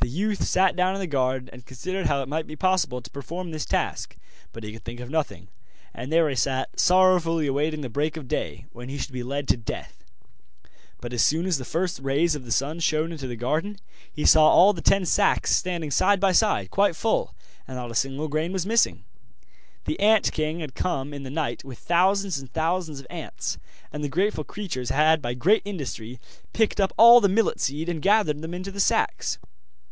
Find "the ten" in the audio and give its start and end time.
14.72-15.06